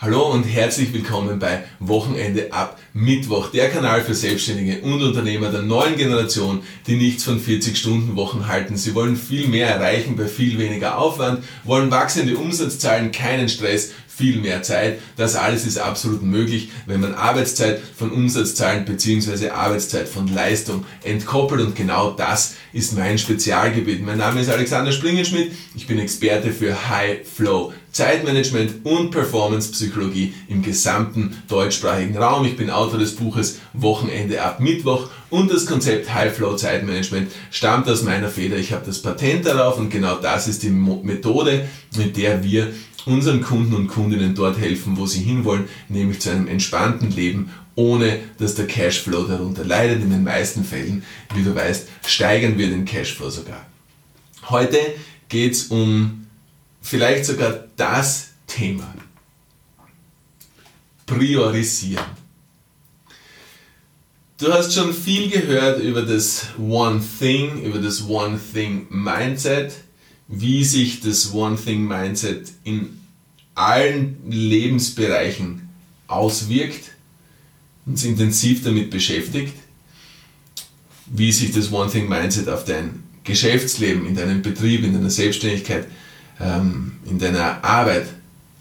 [0.00, 5.62] Hallo und herzlich willkommen bei Wochenende ab Mittwoch, der Kanal für Selbstständige und Unternehmer der
[5.62, 8.76] neuen Generation, die nichts von 40-Stunden-Wochen halten.
[8.76, 14.40] Sie wollen viel mehr erreichen bei viel weniger Aufwand, wollen wachsende Umsatzzahlen, keinen Stress, viel
[14.40, 15.00] mehr Zeit.
[15.16, 19.50] Das alles ist absolut möglich, wenn man Arbeitszeit von Umsatzzahlen bzw.
[19.50, 24.04] Arbeitszeit von Leistung entkoppelt und genau das ist mein Spezialgebiet.
[24.04, 30.34] Mein Name ist Alexander Springenschmidt, ich bin Experte für High Flow Zeitmanagement und Performance Psychologie
[30.48, 32.44] im gesamten deutschsprachigen Raum.
[32.44, 37.88] Ich bin Autor des Buches Wochenende ab Mittwoch und das Konzept High Flow Zeitmanagement stammt
[37.88, 38.56] aus meiner Feder.
[38.56, 42.72] Ich habe das Patent darauf und genau das ist die Methode, mit der wir
[43.06, 48.18] unseren Kunden und Kundinnen dort helfen, wo sie hinwollen, nämlich zu einem entspannten Leben, ohne
[48.38, 50.02] dass der Cashflow darunter leidet.
[50.02, 51.02] In den meisten Fällen,
[51.34, 53.64] wie du weißt, steigern wir den Cashflow sogar.
[54.50, 54.78] Heute
[55.28, 56.26] geht es um
[56.82, 58.92] vielleicht sogar das Thema.
[61.06, 62.04] Priorisieren.
[64.36, 69.72] Du hast schon viel gehört über das One Thing, über das One Thing Mindset,
[70.28, 73.00] wie sich das One Thing Mindset in
[73.54, 75.68] allen Lebensbereichen
[76.06, 76.92] auswirkt,
[77.86, 79.54] uns intensiv damit beschäftigt,
[81.06, 85.86] wie sich das One Thing Mindset auf dein Geschäftsleben, in deinem Betrieb, in deiner Selbstständigkeit
[86.40, 88.06] in deiner Arbeit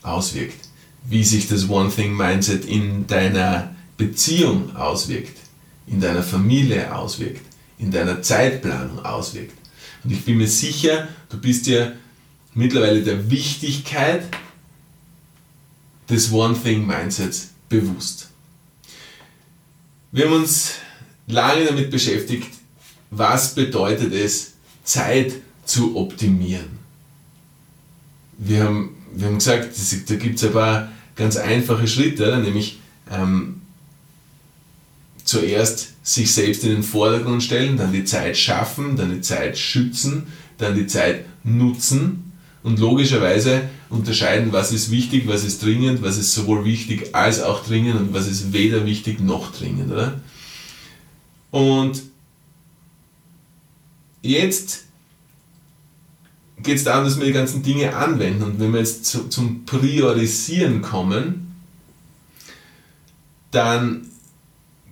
[0.01, 0.67] auswirkt,
[1.05, 5.37] wie sich das One Thing Mindset in deiner Beziehung auswirkt,
[5.85, 7.41] in deiner Familie auswirkt,
[7.77, 9.53] in deiner Zeitplanung auswirkt.
[10.03, 11.95] Und ich bin mir sicher, du bist dir
[12.53, 14.23] mittlerweile der Wichtigkeit
[16.09, 18.29] des One Thing Mindsets bewusst.
[20.11, 20.75] Wir haben uns
[21.27, 22.49] lange damit beschäftigt,
[23.11, 25.33] was bedeutet es, Zeit
[25.65, 26.86] zu optimieren
[28.37, 29.69] wir haben, wir haben gesagt,
[30.07, 32.79] da gibt es ein paar ganz einfache Schritte, nämlich
[33.11, 33.61] ähm,
[35.23, 40.27] zuerst sich selbst in den Vordergrund stellen, dann die Zeit schaffen, dann die Zeit schützen,
[40.57, 42.31] dann die Zeit nutzen
[42.63, 47.65] und logischerweise unterscheiden, was ist wichtig, was ist dringend, was ist sowohl wichtig als auch
[47.65, 49.91] dringend und was ist weder wichtig noch dringend.
[49.91, 50.21] Oder?
[51.51, 52.03] Und
[54.21, 54.86] jetzt
[56.67, 58.43] geht es darum, dass wir die ganzen Dinge anwenden.
[58.43, 61.55] Und wenn wir jetzt zu, zum Priorisieren kommen,
[63.51, 64.05] dann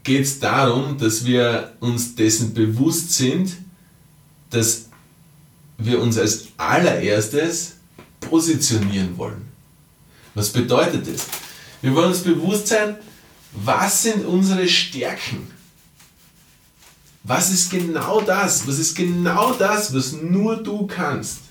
[0.03, 3.57] geht es darum, dass wir uns dessen bewusst sind,
[4.51, 4.85] dass
[5.77, 7.73] wir uns als allererstes
[8.21, 9.41] positionieren wollen.
[10.33, 11.27] Was bedeutet das?
[11.81, 12.95] Wir wollen uns bewusst sein,
[13.51, 15.47] was sind unsere Stärken?
[17.23, 18.65] Was ist genau das?
[18.65, 21.44] Was ist genau das, was nur du kannst?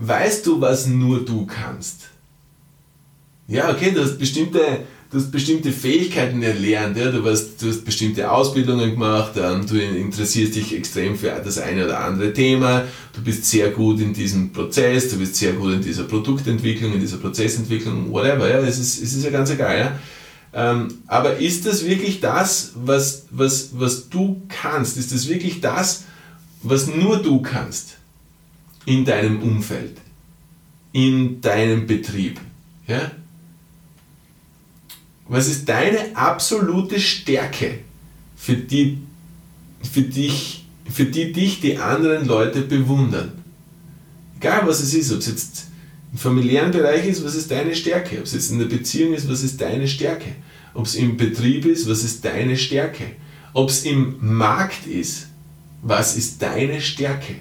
[0.00, 2.08] Weißt du, was nur du kannst?
[3.46, 4.60] Ja, okay, du hast bestimmte,
[5.10, 7.10] du hast bestimmte Fähigkeiten erlernt, ja?
[7.10, 11.84] du, hast, du hast bestimmte Ausbildungen gemacht, ähm, du interessierst dich extrem für das eine
[11.84, 15.82] oder andere Thema, du bist sehr gut in diesem Prozess, du bist sehr gut in
[15.82, 19.78] dieser Produktentwicklung, in dieser Prozessentwicklung, whatever, ja, es ist, es ist ja ganz egal.
[19.78, 19.98] Ja?
[20.52, 24.96] Ähm, aber ist das wirklich das, was, was, was du kannst?
[24.96, 26.04] Ist das wirklich das,
[26.62, 27.99] was nur du kannst?
[28.86, 29.96] In deinem Umfeld,
[30.92, 32.40] in deinem Betrieb.
[32.86, 33.10] Ja?
[35.28, 37.80] Was ist deine absolute Stärke,
[38.36, 38.98] für die,
[39.82, 43.32] für, dich, für die dich die anderen Leute bewundern?
[44.38, 45.66] Egal was es ist, ob es jetzt
[46.12, 48.18] im familiären Bereich ist, was ist deine Stärke?
[48.18, 50.34] Ob es jetzt in der Beziehung ist, was ist deine Stärke?
[50.74, 53.04] Ob es im Betrieb ist, was ist deine Stärke?
[53.52, 55.28] Ob es im Markt ist,
[55.82, 57.36] was ist deine Stärke?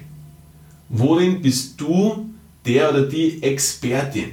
[0.89, 2.29] Worin bist du
[2.65, 4.31] der oder die Expertin?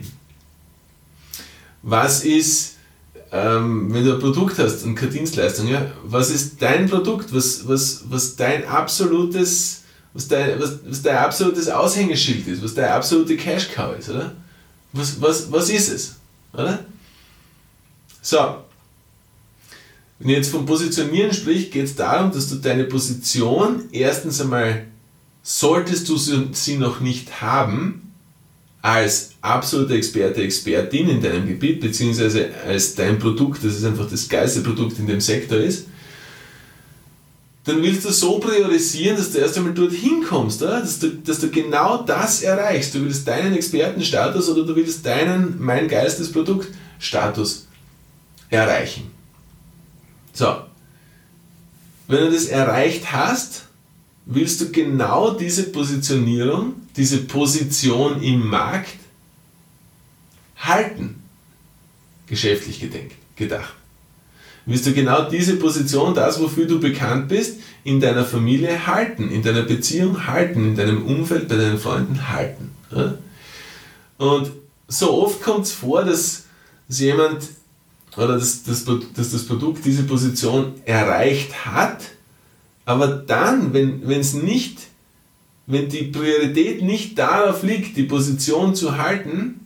[1.83, 2.77] Was ist,
[3.31, 7.33] ähm, wenn du ein Produkt hast und keine Dienstleistung, ja, was ist dein Produkt?
[7.33, 9.83] Was, was, was dein absolutes,
[10.15, 14.35] was dein, was, was dein absolutes Aushängeschild ist, was deine absolute Cash Cow ist, oder?
[14.93, 16.17] Was, was, was ist es?
[16.55, 16.85] Oder?
[18.23, 18.63] So.
[20.19, 24.87] Wenn ich jetzt vom Positionieren sprich, geht es darum, dass du deine Position erstens einmal
[25.49, 28.13] Solltest du sie noch nicht haben,
[28.83, 34.29] als absoluter Experte, Expertin in deinem Gebiet, beziehungsweise als dein Produkt, das ist einfach das
[34.29, 35.87] geilste Produkt in dem Sektor ist,
[37.63, 40.81] dann willst du so priorisieren, dass du erst einmal dorthin kommst, oder?
[40.81, 42.97] Dass, du, dass du genau das erreichst.
[42.97, 46.75] Du willst deinen Expertenstatus oder du willst deinen mein geilstes Produkt
[48.51, 49.13] erreichen.
[50.33, 50.57] So.
[52.09, 53.66] Wenn du das erreicht hast,
[54.37, 58.99] willst du genau diese Positionierung, diese Position im Markt
[60.59, 61.23] halten.
[62.27, 62.85] geschäftlich
[63.35, 63.75] gedacht.
[64.67, 69.43] Wirst du genau diese Position, das wofür du bekannt bist, in deiner Familie halten, in
[69.43, 72.73] deiner Beziehung halten, in deinem Umfeld, bei deinen Freunden halten.
[74.19, 74.51] Und
[74.89, 76.45] so oft kommt es vor, dass,
[76.89, 77.45] jemand
[78.17, 82.16] oder dass, dass, dass das Produkt diese Position erreicht hat,
[82.87, 84.79] aber dann, wenn es nicht,
[85.67, 89.61] wenn die Priorität nicht darauf liegt, die Position zu halten,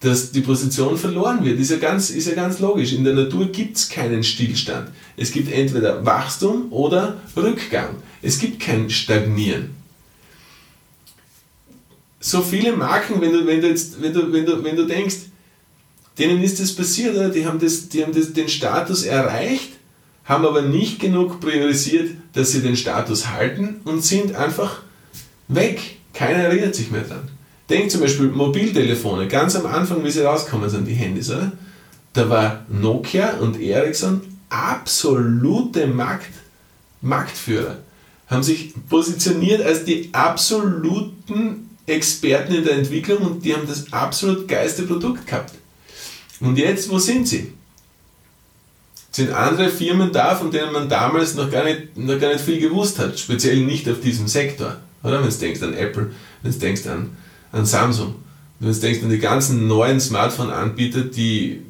[0.00, 1.58] dass die Position verloren wird.
[1.60, 2.92] Ist ja ganz, ist ja ganz logisch.
[2.92, 4.90] In der Natur gibt es keinen Stillstand.
[5.16, 7.96] Es gibt entweder Wachstum oder Rückgang.
[8.20, 9.70] Es gibt kein Stagnieren.
[12.20, 15.16] So viele Marken, wenn du, wenn du, jetzt, wenn du, wenn du, wenn du denkst,
[16.18, 17.30] denen ist das passiert, oder?
[17.30, 19.70] die haben, das, die haben das, den Status erreicht,
[20.24, 24.82] haben aber nicht genug priorisiert, dass sie den Status halten und sind einfach
[25.48, 25.98] weg.
[26.14, 27.28] Keiner erinnert sich mehr dran.
[27.68, 31.52] Denk zum Beispiel Mobiltelefone, ganz am Anfang, wie sie rauskommen sind, die Handys, oder?
[32.12, 34.20] Da war Nokia und Ericsson
[34.50, 36.32] absolute Markt,
[37.00, 37.78] Marktführer.
[38.26, 44.46] Haben sich positioniert als die absoluten Experten in der Entwicklung und die haben das absolut
[44.46, 45.54] geilste Produkt gehabt.
[46.40, 47.52] Und jetzt, wo sind sie?
[49.12, 52.58] Sind andere Firmen da, von denen man damals noch gar nicht, noch gar nicht viel
[52.58, 54.78] gewusst hat, speziell nicht auf diesem Sektor.
[55.02, 56.10] Oder wenn du denkst an Apple,
[56.42, 57.10] wenn du denkst an
[57.52, 58.16] an Samsung.
[58.58, 61.62] Wenn du denkst an die ganzen neuen Smartphone-Anbieter, die,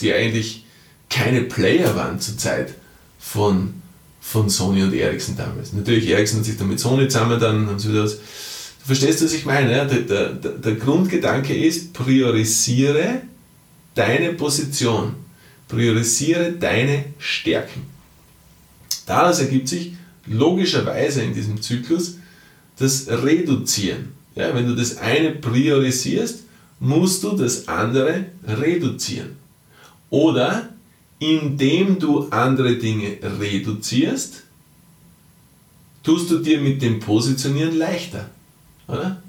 [0.00, 0.64] die eigentlich
[1.08, 2.74] keine Player waren zur Zeit
[3.18, 3.74] von,
[4.20, 5.72] von Sony und Ericsson damals.
[5.72, 8.16] Natürlich, Ericsson hat sich dann mit Sony zusammen, dann haben sie wieder was.
[8.16, 9.86] Du verstehst, was ich meine?
[9.86, 13.22] Der, der, der Grundgedanke ist, priorisiere
[13.94, 15.14] deine Position.
[15.70, 17.82] Priorisiere deine Stärken.
[19.06, 19.92] Daraus ergibt sich
[20.26, 22.16] logischerweise in diesem Zyklus
[22.78, 24.12] das Reduzieren.
[24.34, 26.44] Ja, wenn du das eine priorisierst,
[26.80, 29.36] musst du das andere reduzieren.
[30.08, 30.70] Oder
[31.18, 34.42] indem du andere Dinge reduzierst,
[36.02, 38.28] tust du dir mit dem Positionieren leichter.
[38.88, 39.22] Oder?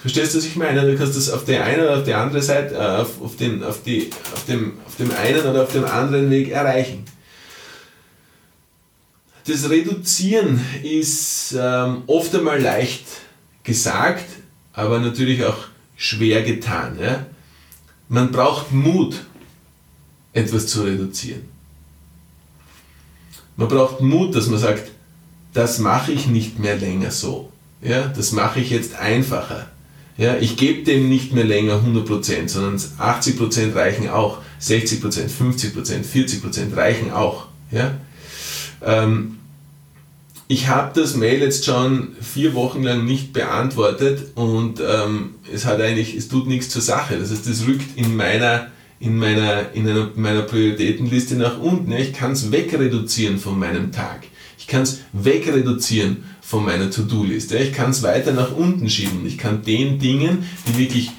[0.00, 0.82] Verstehst du, was ich meine?
[0.82, 3.64] Du kannst das auf der einen oder auf der anderen Seite, äh, auf, auf, den,
[3.64, 7.04] auf, die, auf, dem, auf dem einen oder auf dem anderen Weg erreichen.
[9.44, 13.06] Das Reduzieren ist ähm, oft einmal leicht
[13.64, 14.26] gesagt,
[14.72, 15.64] aber natürlich auch
[15.96, 16.98] schwer getan.
[17.00, 17.26] Ja?
[18.08, 19.16] Man braucht Mut,
[20.32, 21.48] etwas zu reduzieren.
[23.56, 24.92] Man braucht Mut, dass man sagt,
[25.54, 27.50] das mache ich nicht mehr länger so.
[27.82, 29.66] Ja, das mache ich jetzt einfacher.
[30.18, 36.76] Ja, ich gebe dem nicht mehr länger 100%, sondern 80% reichen auch, 60%, 50%, 40%
[36.76, 37.46] reichen auch.
[37.70, 37.94] Ja?
[38.84, 39.38] Ähm,
[40.48, 45.80] ich habe das Mail jetzt schon vier Wochen lang nicht beantwortet und ähm, es hat
[45.80, 47.16] eigentlich, es tut nichts zur Sache.
[47.16, 51.92] Das heißt, es rückt in meiner, in meiner, in einer, meiner Prioritätenliste nach unten.
[51.92, 54.22] Ich kann es wegreduzieren von meinem Tag.
[54.58, 57.58] Ich kann es wegreduzieren von meiner To-Do-Liste.
[57.58, 59.26] Ich kann es weiter nach unten schieben.
[59.26, 61.10] Ich kann den Dingen, die wirklich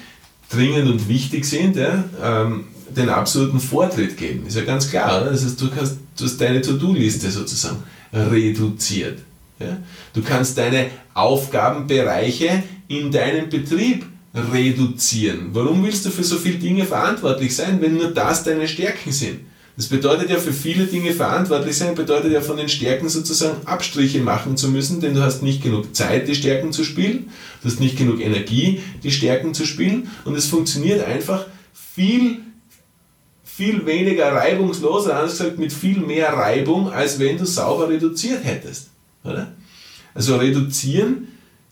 [0.50, 2.64] dringend und wichtig sind, ja, ähm,
[2.96, 4.44] den absoluten Vortritt geben.
[4.48, 5.30] Ist ja ganz klar, oder?
[5.30, 7.76] Das heißt, du, kannst, du hast deine To-Do-Liste sozusagen
[8.12, 9.20] reduziert.
[9.60, 9.78] Ja?
[10.12, 15.50] Du kannst deine Aufgabenbereiche in deinem Betrieb reduzieren.
[15.52, 19.38] Warum willst du für so viele Dinge verantwortlich sein, wenn nur das deine Stärken sind?
[19.80, 24.20] Das bedeutet ja für viele Dinge verantwortlich sein, bedeutet ja von den Stärken sozusagen Abstriche
[24.20, 27.30] machen zu müssen, denn du hast nicht genug Zeit, die Stärken zu spielen,
[27.62, 32.40] du hast nicht genug Energie, die Stärken zu spielen und es funktioniert einfach viel
[33.42, 38.90] viel weniger reibungslos, anders gesagt mit viel mehr Reibung, als wenn du sauber reduziert hättest.
[39.24, 39.50] Oder?
[40.12, 41.28] Also reduzieren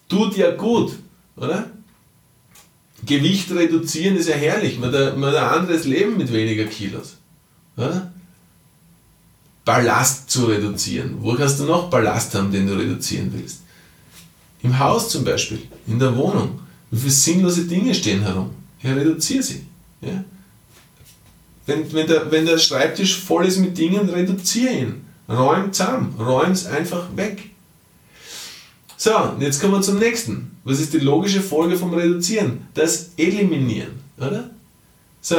[0.09, 0.93] tut ja gut,
[1.37, 1.71] oder?
[3.05, 7.19] Gewicht reduzieren ist ja herrlich, man hat ein anderes Leben mit weniger Kilos.
[9.65, 11.17] Ballast zu reduzieren.
[11.21, 13.61] Wo kannst du noch Ballast haben, den du reduzieren willst?
[14.63, 16.61] Im Haus zum Beispiel, in der Wohnung.
[16.91, 18.51] Wie viele sinnlose Dinge stehen herum?
[18.83, 19.63] Ja, reduziere sie.
[20.01, 20.25] Ja?
[21.67, 25.05] Wenn, wenn, der, wenn der Schreibtisch voll ist mit Dingen, reduziere ihn.
[25.29, 26.15] Räum zusammen.
[26.19, 27.51] Räum es einfach weg.
[28.97, 30.57] So, jetzt kommen wir zum nächsten.
[30.65, 32.67] Was ist die logische Folge vom Reduzieren?
[32.75, 34.51] Das Eliminieren, oder?
[35.21, 35.37] So,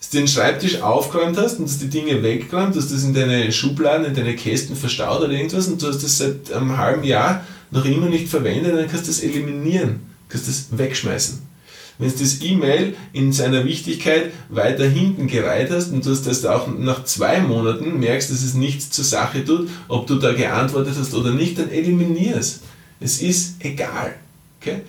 [0.00, 3.52] dass du den Schreibtisch aufgeräumt hast und dass die Dinge weggeräumt, du das in deine
[3.52, 7.44] Schubladen, in deine Kästen verstaut oder irgendwas und du hast das seit einem halben Jahr
[7.70, 11.50] noch immer nicht verwendet, dann kannst du das eliminieren, kannst das wegschmeißen.
[11.98, 16.46] Wenn du das E-Mail in seiner Wichtigkeit weiter hinten gereiht hast und du hast das
[16.46, 20.94] auch nach zwei Monaten merkst, dass es nichts zur Sache tut, ob du da geantwortet
[20.98, 22.60] hast oder nicht, dann eliminier es.
[23.00, 24.14] Es ist egal.
[24.58, 24.80] Okay?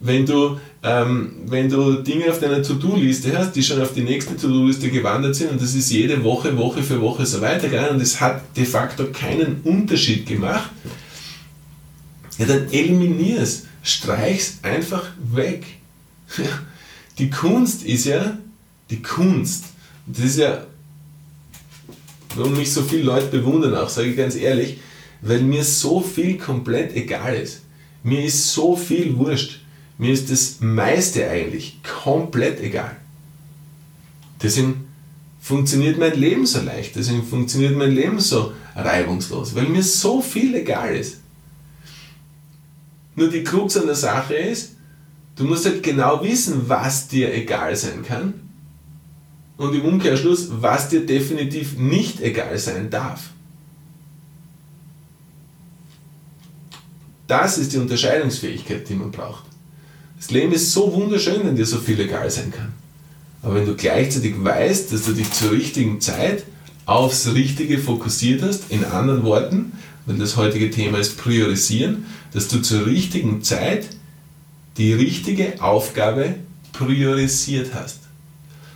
[0.00, 4.36] Wenn du ähm, wenn du Dinge auf deiner To-Do-Liste hast, die schon auf die nächste
[4.36, 8.20] To-Do-Liste gewandert sind und das ist jede Woche, Woche für Woche so weitergegangen und es
[8.20, 10.70] hat de facto keinen Unterschied gemacht,
[12.36, 15.64] ja, dann eliminier es, streich es einfach weg.
[17.18, 18.36] Die Kunst ist ja,
[18.90, 19.66] die Kunst,
[20.06, 20.66] das ist ja,
[22.34, 24.78] warum mich so viele Leute bewundern auch, sage ich ganz ehrlich,
[25.22, 27.62] weil mir so viel komplett egal ist.
[28.02, 29.63] Mir ist so viel wurscht.
[29.98, 32.96] Mir ist das meiste eigentlich komplett egal.
[34.42, 34.88] Deswegen
[35.40, 40.54] funktioniert mein Leben so leicht, deswegen funktioniert mein Leben so reibungslos, weil mir so viel
[40.54, 41.18] egal ist.
[43.14, 44.72] Nur die Krux an der Sache ist,
[45.36, 48.34] du musst halt genau wissen, was dir egal sein kann
[49.56, 53.30] und im Umkehrschluss, was dir definitiv nicht egal sein darf.
[57.26, 59.44] Das ist die Unterscheidungsfähigkeit, die man braucht.
[60.24, 62.72] Das Leben ist so wunderschön, wenn dir so viel egal sein kann.
[63.42, 66.44] Aber wenn du gleichzeitig weißt, dass du dich zur richtigen Zeit
[66.86, 69.72] aufs Richtige fokussiert hast, in anderen Worten,
[70.06, 73.84] weil das heutige Thema ist Priorisieren, dass du zur richtigen Zeit
[74.78, 76.36] die richtige Aufgabe
[76.72, 77.98] priorisiert hast.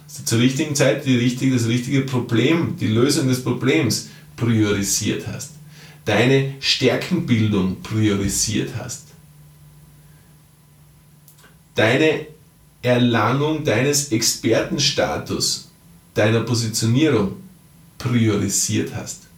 [0.07, 5.27] Dass du zur richtigen Zeit die richtige, das richtige Problem, die Lösung des Problems priorisiert
[5.27, 5.53] hast.
[6.05, 9.08] Deine Stärkenbildung priorisiert hast.
[11.79, 12.27] Deine
[12.83, 15.71] Erlangung deines Expertenstatus,
[16.15, 17.37] deiner Positionierung
[17.99, 19.29] priorisiert hast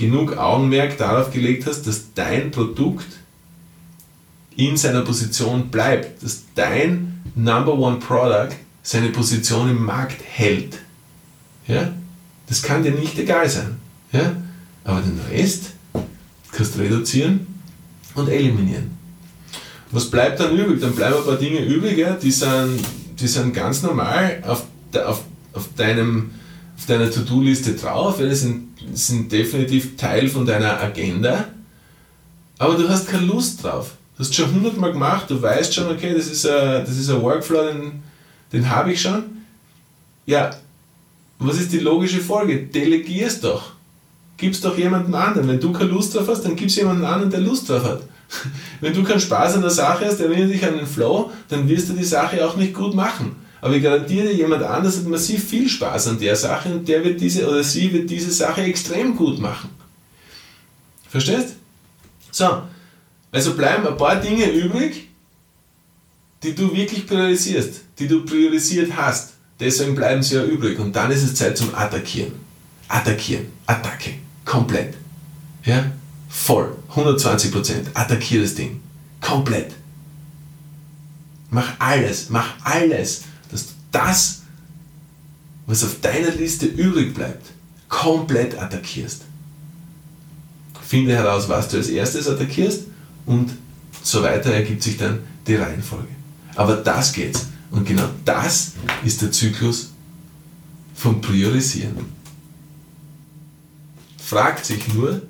[0.00, 3.06] genug Augenmerk darauf gelegt hast, dass dein Produkt
[4.56, 10.78] in seiner Position bleibt, dass dein Number One Product seine Position im Markt hält.
[11.66, 11.92] Ja?
[12.48, 13.76] Das kann dir nicht egal sein.
[14.10, 14.34] Ja?
[14.84, 15.74] Aber den Rest
[16.50, 17.46] kannst du reduzieren
[18.14, 18.98] und eliminieren.
[19.92, 20.80] Was bleibt dann übrig?
[20.80, 22.78] Dann bleiben ein paar Dinge übrig, die, sind,
[23.18, 26.30] die sind ganz normal auf, auf, auf, deinem,
[26.76, 28.18] auf deiner To-Do-Liste drauf.
[28.18, 31.46] Das sind sind definitiv Teil von deiner Agenda,
[32.58, 33.92] aber du hast keine Lust drauf.
[34.16, 37.22] Du hast schon hundertmal gemacht, du weißt schon, okay, das ist ein, das ist ein
[37.22, 38.02] Workflow, den,
[38.52, 39.24] den habe ich schon.
[40.26, 40.50] Ja,
[41.38, 42.66] was ist die logische Folge?
[42.66, 43.72] Delegier's doch.
[44.36, 45.48] Gib's doch jemandem anderen.
[45.48, 48.02] Wenn du keine Lust drauf hast, dann gib's jemanden anderen, der Lust drauf hat.
[48.80, 51.88] Wenn du keinen Spaß an der Sache hast, erinnere dich an den Flow, dann wirst
[51.88, 53.36] du die Sache auch nicht gut machen.
[53.60, 57.04] Aber ich garantiere dir, jemand anders hat massiv viel Spaß an der Sache und der
[57.04, 59.68] wird diese oder sie wird diese Sache extrem gut machen.
[61.08, 61.56] Verstehst?
[62.30, 62.62] So,
[63.32, 65.08] also bleiben ein paar Dinge übrig,
[66.42, 69.34] die du wirklich priorisierst, die du priorisiert hast.
[69.58, 70.78] Deswegen bleiben sie ja übrig.
[70.78, 72.32] Und dann ist es Zeit zum Attackieren.
[72.88, 73.46] Attackieren.
[73.66, 74.14] Attacke.
[74.44, 74.94] Komplett.
[75.64, 75.92] Ja?
[76.30, 76.79] Voll.
[76.90, 77.88] 120 Prozent.
[77.94, 78.80] Attackier das Ding.
[79.20, 79.72] Komplett.
[81.50, 82.30] Mach alles.
[82.30, 83.22] Mach alles
[83.92, 84.42] das,
[85.66, 87.46] was auf deiner Liste übrig bleibt,
[87.88, 89.22] komplett attackierst.
[90.86, 92.84] Finde heraus, was du als erstes attackierst
[93.26, 93.52] und
[94.02, 96.08] so weiter ergibt sich dann die Reihenfolge.
[96.56, 97.46] Aber das geht's.
[97.70, 98.72] Und genau das
[99.04, 99.90] ist der Zyklus
[100.94, 101.96] vom Priorisieren.
[104.18, 105.22] Fragt sich nur,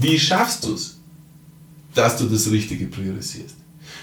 [0.00, 0.98] wie schaffst du es,
[1.94, 3.56] dass du das Richtige priorisierst?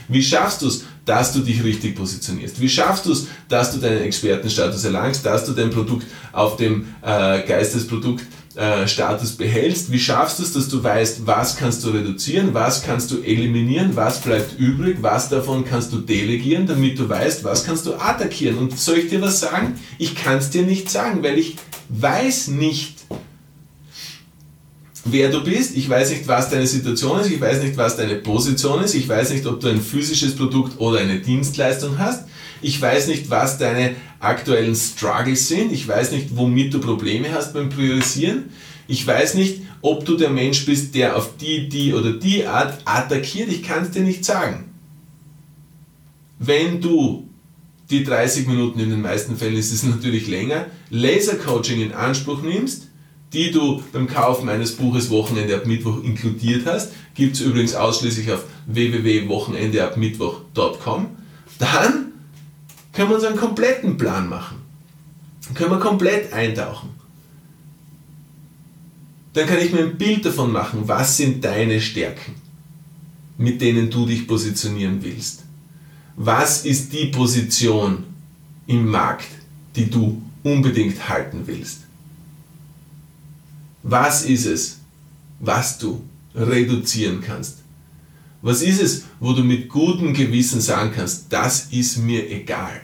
[0.08, 2.60] Wie schaffst du es, dass du dich richtig positionierst?
[2.60, 6.88] Wie schaffst du es, dass du deinen Expertenstatus erlangst, dass du dein Produkt auf dem
[7.02, 9.92] äh, Geistesproduktstatus äh, behältst?
[9.92, 13.96] Wie schaffst du es, dass du weißt, was kannst du reduzieren, was kannst du eliminieren,
[13.96, 18.58] was bleibt übrig, was davon kannst du delegieren, damit du weißt, was kannst du attackieren?
[18.58, 19.80] Und soll ich dir was sagen?
[19.98, 21.58] Ich kann es dir nicht sagen, weil ich
[21.90, 23.03] weiß nicht,
[25.06, 28.16] wer du bist, ich weiß nicht, was deine Situation ist, ich weiß nicht, was deine
[28.16, 32.26] Position ist, ich weiß nicht, ob du ein physisches Produkt oder eine Dienstleistung hast,
[32.62, 37.54] ich weiß nicht, was deine aktuellen Struggles sind, ich weiß nicht, womit du Probleme hast
[37.54, 38.46] beim Priorisieren,
[38.88, 42.82] ich weiß nicht, ob du der Mensch bist, der auf die, die oder die Art
[42.86, 44.70] attackiert, ich kann es dir nicht sagen.
[46.40, 47.28] Wenn du
[47.90, 52.42] die 30 Minuten in den meisten Fällen ist es natürlich länger, Laser Coaching in Anspruch
[52.42, 52.88] nimmst,
[53.34, 58.32] die du beim Kaufen eines Buches Wochenende ab Mittwoch inkludiert hast, gibt es übrigens ausschließlich
[58.32, 61.08] auf www.wochenendeabmittwoch.com,
[61.60, 62.14] dann
[62.94, 64.58] können wir uns einen kompletten Plan machen.
[65.46, 66.92] Dann können wir komplett eintauchen.
[69.34, 72.36] Dann kann ich mir ein Bild davon machen, was sind deine Stärken,
[73.38, 75.44] mit denen du dich positionieren willst.
[76.16, 78.04] Was ist die Position
[78.68, 79.28] im Markt,
[79.76, 81.83] die du unbedingt halten willst?
[83.84, 84.80] Was ist es,
[85.40, 86.02] was du
[86.34, 87.58] reduzieren kannst?
[88.42, 92.82] Was ist es, wo du mit gutem Gewissen sagen kannst, das ist mir egal?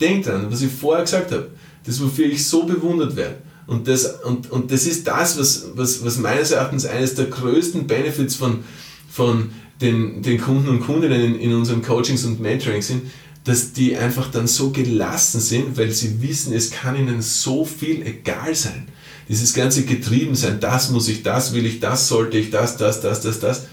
[0.00, 1.50] Denk dran, was ich vorher gesagt habe,
[1.84, 3.38] das wofür ich so bewundert werde.
[3.66, 7.86] Und das, und, und das ist das, was, was, was meines Erachtens eines der größten
[7.86, 8.64] Benefits von,
[9.08, 13.02] von den, den Kunden und Kundinnen in, in unseren Coachings und Mentorings sind,
[13.44, 18.02] dass die einfach dann so gelassen sind, weil sie wissen, es kann ihnen so viel
[18.02, 18.88] egal sein.
[19.28, 23.20] Dieses ganze Getriebensein, das muss ich, das will ich, das sollte ich, das, das, das,
[23.20, 23.66] das, das.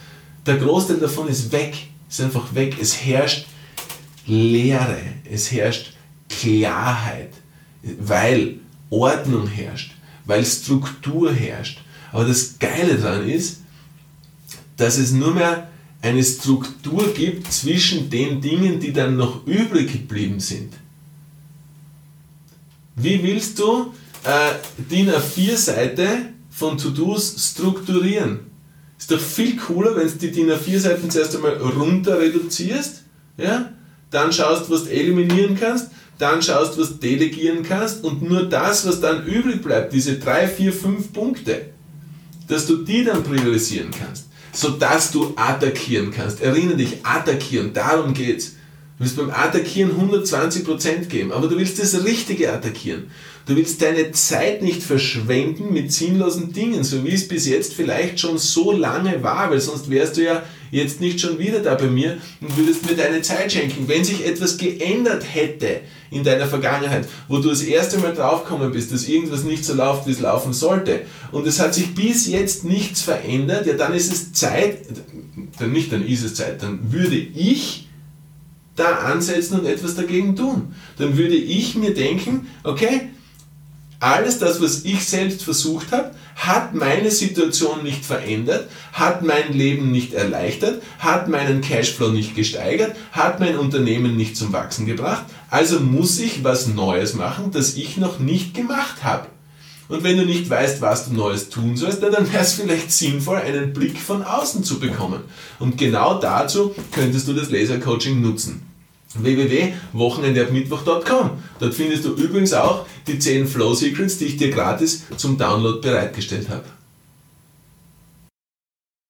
[0.46, 1.76] Der Großteil davon ist weg,
[2.10, 2.78] ist einfach weg.
[2.80, 3.48] Es herrscht
[4.26, 5.00] Leere,
[5.30, 5.94] es herrscht
[6.30, 7.34] Klarheit,
[8.00, 9.94] weil Ordnung herrscht,
[10.26, 11.82] weil Struktur herrscht.
[12.12, 13.62] Aber das Geile daran ist,
[14.78, 15.70] dass es nur mehr
[16.02, 20.74] eine Struktur gibt zwischen den Dingen, die dann noch übrig geblieben sind.
[22.96, 23.94] Wie willst du
[24.28, 26.08] äh, DIN A4-Seite
[26.50, 28.40] von To-Dos strukturieren?
[28.98, 33.04] Ist doch viel cooler, wenn du die DIN A4-Seiten zuerst einmal runter reduzierst,
[33.38, 33.72] ja?
[34.12, 38.88] dann schaust, was du eliminieren kannst, dann schaust, was du delegieren kannst und nur das,
[38.88, 41.68] was dann übrig bleibt, diese drei, vier, fünf Punkte,
[42.48, 46.42] dass du die dann priorisieren kannst sodass du attackieren kannst.
[46.42, 48.54] Erinnere dich, attackieren, darum geht's.
[48.98, 53.12] Du willst beim Attackieren 120% geben, aber du willst das Richtige attackieren.
[53.48, 58.20] Du willst deine Zeit nicht verschwenden mit sinnlosen Dingen, so wie es bis jetzt vielleicht
[58.20, 61.88] schon so lange war, weil sonst wärst du ja jetzt nicht schon wieder da bei
[61.88, 63.88] mir und würdest mir deine Zeit schenken.
[63.88, 65.80] Wenn sich etwas geändert hätte
[66.12, 70.08] in deiner Vergangenheit, wo du das erste Mal draufgekommen bist, dass irgendwas nicht so läuft,
[70.08, 74.12] wie es laufen sollte, und es hat sich bis jetzt nichts verändert, ja, dann ist
[74.12, 74.80] es Zeit,
[75.58, 77.88] dann nicht, dann ist es Zeit, dann würde ich
[78.76, 80.76] da ansetzen und etwas dagegen tun.
[80.98, 83.10] Dann würde ich mir denken, okay,
[84.00, 89.92] alles das, was ich selbst versucht habe, hat meine Situation nicht verändert, hat mein Leben
[89.92, 95.26] nicht erleichtert, hat meinen Cashflow nicht gesteigert, hat mein Unternehmen nicht zum Wachsen gebracht.
[95.50, 99.28] Also muss ich was Neues machen, das ich noch nicht gemacht habe.
[99.90, 103.38] Und wenn du nicht weißt, was du Neues tun sollst, dann wäre es vielleicht sinnvoll,
[103.38, 105.22] einen Blick von außen zu bekommen.
[105.60, 108.67] Und genau dazu könntest du das Lasercoaching nutzen
[109.14, 111.32] www.wochenendeabmittwoch.com.
[111.60, 115.82] Dort findest du übrigens auch die 10 Flow Secrets, die ich dir gratis zum Download
[115.82, 116.64] bereitgestellt habe.